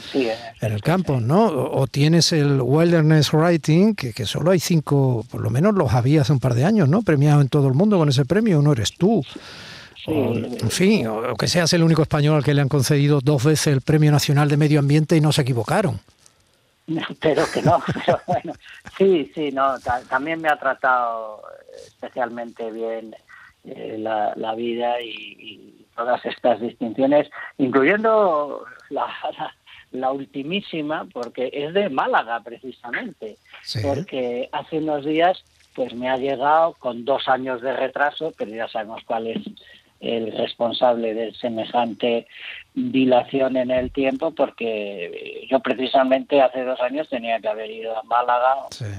el 0.59 0.81
campo, 0.81 1.21
¿no? 1.21 1.45
O, 1.45 1.85
tienes 1.85 2.31
el 2.31 2.59
Wilderness 2.59 3.31
Writing, 3.31 3.93
que, 3.93 4.11
que, 4.11 4.25
solo 4.25 4.49
hay 4.49 4.59
cinco, 4.59 5.23
por 5.29 5.41
lo 5.41 5.51
menos 5.51 5.75
los 5.75 5.93
había 5.93 6.21
hace 6.21 6.33
un 6.33 6.39
par 6.39 6.55
de 6.55 6.65
años, 6.65 6.89
¿no? 6.89 7.03
Premiado 7.03 7.39
en 7.41 7.49
todo 7.49 7.67
el 7.67 7.75
mundo 7.75 7.99
con 7.99 8.09
ese 8.09 8.25
premio, 8.25 8.59
uno 8.59 8.71
eres 8.71 8.93
tú 8.93 9.23
en 10.05 10.71
fin, 10.71 11.07
o 11.07 11.35
que 11.35 11.47
seas 11.47 11.71
el 11.73 11.83
único 11.83 12.01
español 12.01 12.37
al 12.37 12.43
que 12.43 12.53
le 12.53 12.61
han 12.61 12.69
concedido 12.69 13.19
dos 13.21 13.43
veces 13.43 13.67
el 13.67 13.81
Premio 13.81 14.11
Nacional 14.11 14.49
de 14.49 14.57
Medio 14.57 14.79
Ambiente 14.79 15.15
y 15.15 15.21
no 15.21 15.31
se 15.31 15.43
equivocaron. 15.43 15.99
Pero 17.21 17.43
que 17.53 17.61
no, 17.61 17.81
pero 18.05 18.19
bueno, 18.27 18.53
sí, 18.97 19.31
sí, 19.33 19.51
no, 19.51 19.75
también 20.09 20.41
me 20.41 20.49
ha 20.49 20.59
tratado 20.59 21.41
especialmente 21.87 22.71
bien 22.71 23.15
eh, 23.63 23.97
la, 23.97 24.55
vida 24.55 25.01
y, 25.01 25.85
todas 25.95 26.25
estas 26.25 26.59
distinciones, 26.59 27.29
incluyendo 27.59 28.65
la, 28.89 29.07
la, 29.91 30.11
ultimísima, 30.11 31.07
porque 31.13 31.51
es 31.53 31.73
de 31.73 31.87
Málaga 31.87 32.41
precisamente, 32.41 33.37
porque 33.83 34.49
hace 34.51 34.79
unos 34.79 35.05
días 35.05 35.43
pues 35.75 35.93
me 35.93 36.09
ha 36.09 36.17
llegado 36.17 36.73
con 36.73 37.05
dos 37.05 37.27
años 37.27 37.61
de 37.61 37.73
retraso, 37.73 38.33
pero 38.37 38.51
ya 38.51 38.67
sabemos 38.67 39.01
cuál 39.05 39.27
es 39.27 39.41
el 40.03 40.31
responsable 40.33 41.13
de 41.13 41.33
semejante 41.33 42.27
dilación 42.73 43.57
en 43.57 43.71
el 43.71 43.91
tiempo, 43.91 44.31
porque 44.31 45.47
yo 45.49 45.59
precisamente 45.59 46.41
hace 46.41 46.63
dos 46.63 46.79
años 46.81 47.07
tenía 47.09 47.39
que 47.39 47.47
haber 47.47 47.71
ido 47.71 47.97
a 47.97 48.03
Málaga 48.03 48.55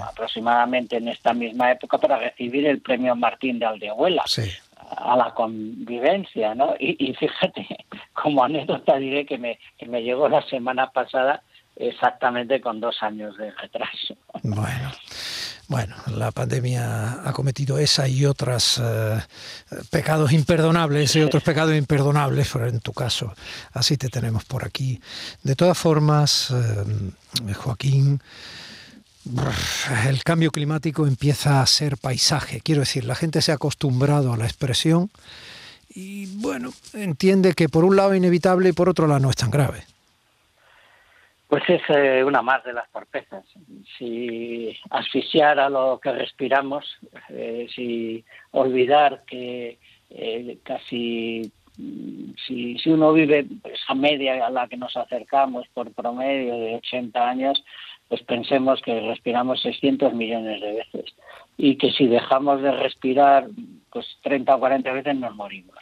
aproximadamente 0.09 0.97
en 0.97 1.09
esta 1.09 1.35
misma 1.35 1.73
época 1.73 1.99
para 1.99 2.19
recibir 2.19 2.67
el 2.67 2.81
premio 2.81 3.15
Martín 3.15 3.59
de 3.59 3.67
Aldehuela. 3.67 4.25
a 4.97 5.17
la 5.17 5.33
convivencia, 5.33 6.55
¿no? 6.55 6.75
Y, 6.79 7.15
fíjate, 7.15 7.67
como 8.13 8.45
anécdota 8.45 8.97
diré 8.97 9.25
que 9.25 9.39
me, 9.39 9.59
que 9.79 9.87
me 9.87 10.03
llegó 10.03 10.29
la 10.29 10.43
semana 10.43 10.91
pasada 10.91 11.43
exactamente 11.77 12.61
con 12.61 12.81
dos 12.81 13.03
años 13.03 13.37
de 13.37 13.51
retraso. 13.51 14.17
Bueno, 14.43 14.91
bueno, 15.69 15.95
la 16.07 16.31
pandemia 16.31 17.27
ha 17.29 17.33
cometido 17.33 17.79
esa 17.79 18.07
y 18.07 18.27
otras 18.27 18.81
eh, 18.83 19.21
pecados 19.91 20.33
imperdonables 20.33 21.17
y 21.17 21.23
otros 21.23 21.43
pecados 21.43 21.75
imperdonables, 21.75 22.49
pero 22.53 22.69
en 22.69 22.81
tu 22.81 22.93
caso 22.93 23.33
así 23.73 23.97
te 23.97 24.09
tenemos 24.09 24.45
por 24.45 24.65
aquí. 24.65 25.01
De 25.43 25.57
todas 25.57 25.79
formas, 25.79 26.51
eh, 26.51 27.55
Joaquín, 27.55 28.21
el 30.07 30.23
cambio 30.23 30.51
climático 30.51 31.07
empieza 31.07 31.63
a 31.63 31.67
ser 31.67 31.97
paisaje. 31.97 32.61
Quiero 32.61 32.81
decir, 32.81 33.05
la 33.05 33.15
gente 33.15 33.41
se 33.41 33.53
ha 33.53 33.55
acostumbrado 33.55 34.33
a 34.33 34.37
la 34.37 34.45
expresión 34.45 35.11
y 35.89 36.27
bueno, 36.37 36.73
entiende 36.93 37.55
que 37.55 37.69
por 37.69 37.85
un 37.85 37.97
lado 37.97 38.13
es 38.13 38.19
inevitable 38.19 38.69
y 38.69 38.73
por 38.73 38.89
otro 38.89 39.07
lado 39.07 39.21
no 39.21 39.31
es 39.31 39.37
tan 39.37 39.51
grave. 39.51 39.87
Pues 41.55 41.71
es 41.71 41.83
eh, 41.89 42.25
una 42.25 42.43
más 42.43 42.65
de 42.65 42.73
las 42.73 42.91
torpezas. 42.91 43.45
Si 43.97 44.77
asfixiar 44.91 45.61
a 45.61 45.69
lo 45.69 46.01
que 46.03 46.11
respiramos, 46.11 46.85
eh, 47.29 47.69
si 47.73 48.25
olvidar 48.51 49.23
que 49.25 49.79
eh, 50.11 50.59
casi 50.65 51.53
mm, 51.79 52.33
si, 52.45 52.77
si 52.79 52.91
uno 52.91 53.13
vive 53.13 53.47
esa 53.73 53.95
media 53.95 54.45
a 54.45 54.51
la 54.51 54.67
que 54.67 54.77
nos 54.77 54.97
acercamos 54.97 55.69
por 55.73 55.93
promedio 55.93 56.57
de 56.57 56.75
80 56.75 57.25
años, 57.25 57.65
pues 58.09 58.21
pensemos 58.25 58.83
que 58.83 59.01
respiramos 59.03 59.63
600 59.63 60.13
millones 60.13 60.61
de 60.61 60.73
veces 60.73 61.15
y 61.57 61.77
que 61.77 61.93
si 61.93 62.09
dejamos 62.09 62.63
de 62.63 62.73
respirar 62.73 63.47
pues 63.93 64.07
30 64.23 64.57
o 64.57 64.59
40 64.59 64.93
veces 64.93 65.17
nos 65.17 65.37
morimos. 65.37 65.77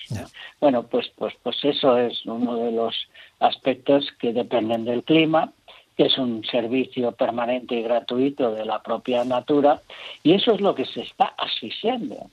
Bueno, 0.60 0.82
pues, 0.82 1.10
pues, 1.16 1.32
pues 1.42 1.56
eso 1.64 1.96
es 1.96 2.26
uno 2.26 2.56
de 2.56 2.72
los 2.72 2.94
aspectos 3.40 4.06
que 4.20 4.34
dependen 4.34 4.84
del 4.84 5.02
clima 5.02 5.50
que 5.96 6.04
es 6.06 6.18
un 6.18 6.44
servicio 6.44 7.12
permanente 7.12 7.74
y 7.74 7.82
gratuito 7.82 8.52
de 8.52 8.64
la 8.64 8.82
propia 8.82 9.24
natura, 9.24 9.80
y 10.22 10.32
eso 10.32 10.52
es 10.52 10.60
lo 10.60 10.74
que 10.74 10.84
se 10.86 11.02
está 11.02 11.34
asfixiando. 11.36 12.30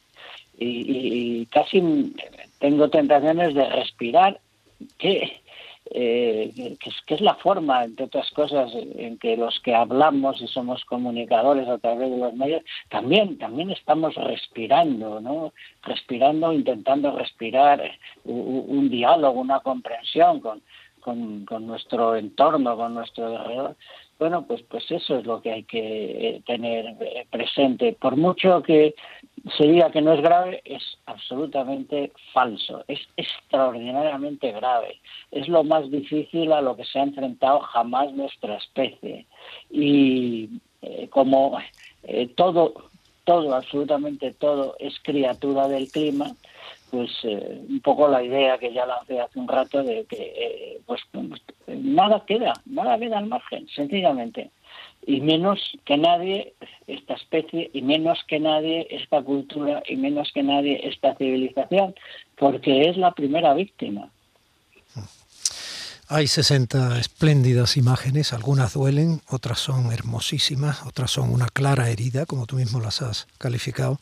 Y, 0.57 1.45
casi 1.47 2.13
tengo 2.59 2.89
tentaciones 2.89 3.53
de 3.53 3.69
respirar 3.69 4.39
que 4.97 5.41
eh, 5.91 6.75
es, 7.07 7.21
la 7.21 7.35
forma, 7.35 7.83
entre 7.85 8.05
otras 8.05 8.29
cosas, 8.31 8.71
en 8.75 9.17
que 9.17 9.37
los 9.37 9.59
que 9.61 9.73
hablamos 9.73 10.41
y 10.41 10.47
somos 10.47 10.83
comunicadores 10.85 11.67
a 11.67 11.77
través 11.77 12.11
de 12.11 12.17
los 12.17 12.33
medios, 12.33 12.63
también, 12.89 13.37
también 13.37 13.71
estamos 13.71 14.15
respirando, 14.15 15.21
¿no? 15.21 15.53
Respirando, 15.83 16.51
intentando 16.53 17.17
respirar 17.17 17.81
un, 18.25 18.65
un 18.67 18.89
diálogo, 18.89 19.39
una 19.39 19.61
comprensión 19.61 20.41
con, 20.41 20.61
con, 20.99 21.45
nuestro 21.61 22.15
entorno, 22.15 22.75
con 22.77 22.93
nuestro 22.93 23.27
alrededor. 23.27 23.75
Bueno, 24.17 24.45
pues, 24.45 24.61
pues 24.63 24.83
eso 24.91 25.17
es 25.17 25.25
lo 25.25 25.41
que 25.41 25.51
hay 25.51 25.63
que 25.63 26.29
eh, 26.29 26.41
tener 26.45 26.95
eh, 26.99 27.25
presente. 27.29 27.93
Por 27.93 28.17
mucho 28.17 28.61
que 28.61 28.93
se 29.57 29.63
diga 29.65 29.91
que 29.91 30.01
no 30.01 30.13
es 30.13 30.21
grave, 30.21 30.61
es 30.65 30.83
absolutamente 31.05 32.11
falso, 32.33 32.83
es 32.87 32.99
extraordinariamente 33.15 34.51
grave. 34.51 34.99
Es 35.31 35.47
lo 35.47 35.63
más 35.63 35.89
difícil 35.89 36.51
a 36.51 36.61
lo 36.61 36.75
que 36.75 36.85
se 36.85 36.99
ha 36.99 37.03
enfrentado 37.03 37.61
jamás 37.61 38.11
nuestra 38.13 38.57
especie. 38.57 39.25
Y 39.69 40.49
eh, 40.81 41.07
como 41.09 41.57
todo, 42.35 42.73
todo, 43.23 43.55
absolutamente 43.55 44.31
todo 44.33 44.75
es 44.79 44.99
criatura 45.01 45.67
del 45.67 45.89
clima, 45.91 46.35
pues 46.89 47.09
eh, 47.23 47.61
un 47.69 47.79
poco 47.81 48.07
la 48.07 48.23
idea 48.23 48.57
que 48.57 48.73
ya 48.73 48.85
lancé 48.85 49.19
hace 49.19 49.39
un 49.39 49.47
rato 49.47 49.83
de 49.83 50.05
que 50.05 50.33
eh, 50.35 50.81
pues, 50.85 51.01
nada 51.67 52.23
queda, 52.25 52.53
nada 52.65 52.97
queda 52.97 53.17
al 53.17 53.27
margen, 53.27 53.67
sencillamente. 53.73 54.51
Y 55.05 55.21
menos 55.21 55.59
que 55.85 55.97
nadie 55.97 56.53
esta 56.87 57.13
especie, 57.13 57.69
y 57.73 57.81
menos 57.81 58.19
que 58.27 58.39
nadie 58.39 58.87
esta 58.89 59.21
cultura, 59.21 59.81
y 59.87 59.95
menos 59.95 60.31
que 60.33 60.43
nadie 60.43 60.87
esta 60.87 61.15
civilización, 61.15 61.95
porque 62.37 62.89
es 62.89 62.97
la 62.97 63.11
primera 63.11 63.53
víctima. 63.53 64.09
Hay 66.11 66.25
60 66.25 66.99
espléndidas 66.99 67.77
imágenes, 67.77 68.33
algunas 68.33 68.73
duelen, 68.73 69.21
otras 69.29 69.59
son 69.59 69.91
hermosísimas, 69.91 70.83
otras 70.87 71.11
son 71.11 71.31
una 71.31 71.47
clara 71.47 71.89
herida, 71.89 72.25
como 72.25 72.47
tú 72.47 72.55
mismo 72.55 72.79
las 72.79 73.03
has 73.03 73.27
calificado, 73.37 73.99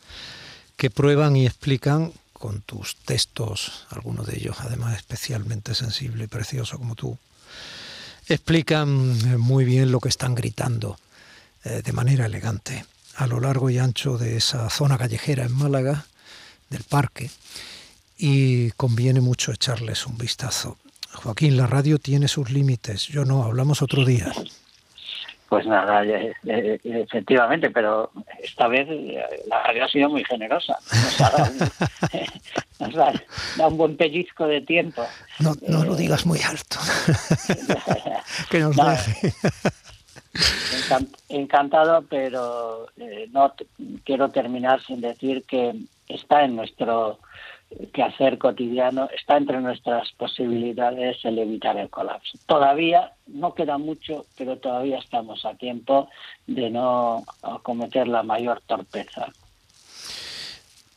que 0.78 0.88
prueban 0.88 1.36
y 1.36 1.44
explican 1.44 2.12
con 2.38 2.62
tus 2.62 2.96
textos, 2.96 3.86
algunos 3.90 4.26
de 4.26 4.36
ellos 4.36 4.56
además 4.60 4.96
especialmente 4.96 5.74
sensible 5.74 6.24
y 6.24 6.28
precioso 6.28 6.78
como 6.78 6.94
tú, 6.94 7.18
explican 8.28 9.38
muy 9.38 9.64
bien 9.64 9.90
lo 9.90 10.00
que 10.00 10.08
están 10.08 10.34
gritando 10.34 10.98
eh, 11.64 11.82
de 11.84 11.92
manera 11.92 12.26
elegante 12.26 12.84
a 13.16 13.26
lo 13.26 13.40
largo 13.40 13.68
y 13.68 13.78
ancho 13.78 14.16
de 14.16 14.36
esa 14.36 14.70
zona 14.70 14.96
callejera 14.96 15.44
en 15.44 15.52
Málaga, 15.52 16.06
del 16.70 16.84
parque, 16.84 17.30
y 18.16 18.70
conviene 18.72 19.20
mucho 19.20 19.52
echarles 19.52 20.06
un 20.06 20.16
vistazo. 20.16 20.78
Joaquín, 21.14 21.56
la 21.56 21.66
radio 21.66 21.98
tiene 21.98 22.28
sus 22.28 22.50
límites, 22.50 23.08
yo 23.08 23.24
no, 23.24 23.42
hablamos 23.42 23.82
otro 23.82 24.04
día. 24.04 24.32
Pues 25.48 25.66
nada, 25.66 26.04
efectivamente, 26.44 27.70
pero 27.70 28.10
esta 28.42 28.68
vez 28.68 28.86
la 29.46 29.62
radio 29.62 29.84
ha 29.84 29.88
sido 29.88 30.10
muy 30.10 30.22
generosa. 30.24 30.76
Nos 30.92 31.20
ha 31.22 31.30
dado, 31.30 31.52
nos 32.80 32.96
ha 32.96 33.12
dado 33.56 33.70
un 33.70 33.78
buen 33.78 33.96
pellizco 33.96 34.46
de 34.46 34.60
tiempo. 34.60 35.06
No, 35.38 35.54
no 35.66 35.84
lo 35.84 35.96
digas 35.96 36.26
muy 36.26 36.40
alto. 36.42 36.78
que 38.50 38.60
nos 38.60 38.76
deje. 38.76 39.32
Encantado, 41.30 42.02
pero 42.02 42.86
eh, 42.98 43.28
no 43.32 43.54
quiero 44.04 44.28
terminar 44.28 44.82
sin 44.84 45.00
decir 45.00 45.44
que 45.44 45.74
está 46.08 46.44
en 46.44 46.56
nuestro 46.56 47.18
quehacer 47.92 48.38
cotidiano, 48.38 49.08
está 49.14 49.36
entre 49.36 49.60
nuestras 49.60 50.10
posibilidades 50.12 51.18
el 51.24 51.38
evitar 51.38 51.76
el 51.76 51.90
colapso. 51.90 52.38
Todavía 52.46 53.12
no 53.26 53.54
queda 53.54 53.76
mucho, 53.76 54.24
pero 54.36 54.56
todavía 54.56 54.98
estamos 54.98 55.44
a 55.44 55.54
tiempo 55.54 56.08
de 56.46 56.70
no 56.70 57.24
cometer 57.62 58.08
la 58.08 58.22
mayor 58.22 58.62
torpeza. 58.66 59.26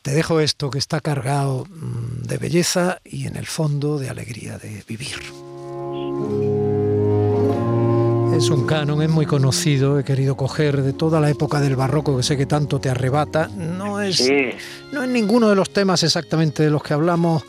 Te 0.02 0.10
dejo 0.10 0.40
esto 0.40 0.70
que 0.70 0.78
está 0.78 1.00
cargado 1.00 1.64
mm, 1.64 2.22
de 2.22 2.38
belleza 2.38 2.98
y 3.04 3.28
en 3.28 3.36
el 3.36 3.46
fondo 3.46 3.98
de 3.98 4.10
alegría 4.10 4.58
de 4.58 4.82
vivir. 4.88 5.18
Es 8.42 8.50
un 8.50 8.66
canon, 8.66 9.00
es 9.00 9.08
muy 9.08 9.24
conocido, 9.24 10.00
he 10.00 10.04
querido 10.04 10.36
coger 10.36 10.82
de 10.82 10.92
toda 10.92 11.20
la 11.20 11.30
época 11.30 11.60
del 11.60 11.76
barroco 11.76 12.16
que 12.16 12.24
sé 12.24 12.36
que 12.36 12.44
tanto 12.44 12.80
te 12.80 12.90
arrebata. 12.90 13.46
No 13.56 14.00
es, 14.00 14.28
no 14.90 15.04
es 15.04 15.08
ninguno 15.08 15.48
de 15.48 15.54
los 15.54 15.72
temas 15.72 16.02
exactamente 16.02 16.64
de 16.64 16.70
los 16.70 16.82
que 16.82 16.92
hablamos, 16.92 17.44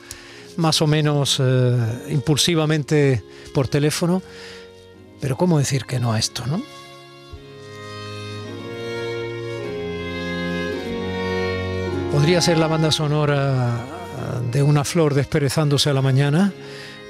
más 0.57 0.83
o 0.83 0.85
menos 0.85 1.41
eh, 1.43 1.77
impulsivamente 2.09 3.23
por 3.55 3.67
teléfono, 3.67 4.21
pero 5.19 5.35
¿cómo 5.35 5.57
decir 5.57 5.85
que 5.85 5.99
no 5.99 6.13
a 6.13 6.19
esto, 6.19 6.45
no? 6.45 6.61
Podría 12.11 12.39
ser 12.39 12.59
la 12.59 12.67
banda 12.67 12.91
sonora 12.91 13.83
de 14.51 14.61
una 14.61 14.83
flor 14.83 15.15
desperezándose 15.15 15.89
a 15.89 15.93
la 15.93 16.03
mañana 16.03 16.53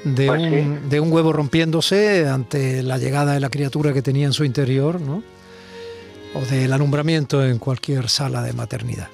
de, 0.04 0.26
pues 0.26 0.42
un, 0.42 0.88
de 0.88 1.00
un 1.00 1.12
huevo 1.12 1.32
rompiéndose 1.32 2.28
ante 2.28 2.82
la 2.82 2.98
llegada 2.98 3.34
de 3.34 3.40
la 3.40 3.50
criatura 3.50 3.92
que 3.92 4.02
tenía 4.02 4.26
en 4.26 4.32
su 4.32 4.44
interior, 4.44 5.00
¿no? 5.00 5.22
o 6.34 6.40
del 6.40 6.72
alumbramiento 6.72 7.44
en 7.44 7.58
cualquier 7.58 8.08
sala 8.08 8.42
de 8.42 8.52
maternidad. 8.52 9.08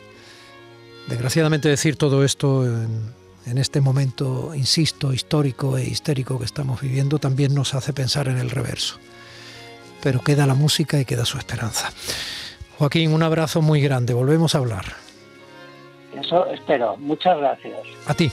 Desgraciadamente 1.07 1.69
decir 1.69 1.97
todo 1.97 2.25
esto 2.25 2.65
en, 2.65 3.13
en, 3.47 3.59
este 3.59 3.81
momento, 3.81 4.55
insisto, 4.55 5.13
histórico 5.13 5.77
e 5.77 5.85
histérico 5.85 6.39
que 6.39 6.45
estamos 6.45 6.81
viviendo, 6.81 7.19
también 7.19 7.55
nos 7.55 7.75
hace 7.75 7.93
pensar 7.93 8.29
en 8.29 8.39
el 8.39 8.51
reverso. 8.51 8.97
Pero 10.03 10.21
queda 10.21 10.47
la 10.47 10.55
música 10.55 10.99
y 10.99 11.05
queda 11.05 11.25
su 11.25 11.37
esperanza. 11.37 11.93
Joaquín, 12.79 13.13
un 13.13 13.23
abrazo 13.23 13.61
muy 13.61 13.83
grande, 13.83 14.15
volvemos 14.15 14.55
a 14.55 14.59
hablar. 14.59 14.85
Eso 16.19 16.47
espero, 16.47 16.97
muchas 16.97 17.37
gracias. 17.37 17.79
A 18.07 18.15
ti. 18.15 18.33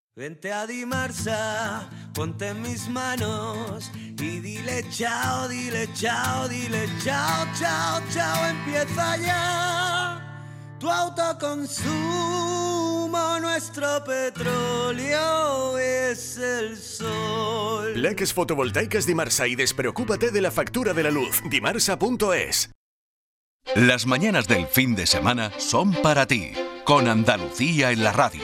Vente 0.21 0.53
a 0.53 0.67
Dimarsa, 0.67 1.89
ponte 2.13 2.49
en 2.49 2.61
mis 2.61 2.87
manos 2.87 3.89
y 3.95 4.39
dile 4.39 4.85
chao, 4.91 5.47
dile 5.47 5.89
chao, 5.95 6.47
dile 6.47 6.87
chao, 7.03 7.47
chao, 7.59 7.99
chao, 8.13 8.47
empieza 8.47 9.17
ya. 9.17 10.45
tu 10.79 10.91
autoconsumo, 10.91 13.39
nuestro 13.39 14.03
petróleo 14.03 15.79
es 15.79 16.37
el 16.37 16.77
sol. 16.77 17.93
Plaques 17.95 18.31
fotovoltaicas 18.31 19.07
Dimarsa 19.07 19.47
y 19.47 19.55
despreocúpate 19.55 20.29
de 20.29 20.41
la 20.41 20.51
factura 20.51 20.93
de 20.93 21.01
la 21.01 21.09
luz. 21.09 21.41
Dimarsa.es. 21.49 22.69
Las 23.75 24.05
mañanas 24.05 24.47
del 24.47 24.67
fin 24.67 24.95
de 24.95 25.07
semana 25.07 25.51
son 25.57 25.93
para 25.93 26.27
ti, 26.27 26.51
con 26.83 27.07
Andalucía 27.07 27.91
en 27.91 28.03
la 28.03 28.11
radio, 28.11 28.43